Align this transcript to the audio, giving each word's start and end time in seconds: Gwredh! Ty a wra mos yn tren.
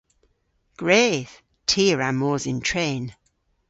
Gwredh! 0.79 1.33
Ty 1.69 1.83
a 1.93 1.95
wra 1.95 2.09
mos 2.13 2.43
yn 2.51 2.59
tren. 2.67 3.03